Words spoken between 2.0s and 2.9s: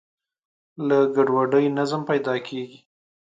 پیدا کېږي.